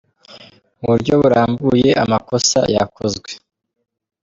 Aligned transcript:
mu 0.79 0.85
buryo 0.93 1.13
burambuye 1.21 1.89
amakosa 2.03 2.59
yakozwe. 2.75 3.29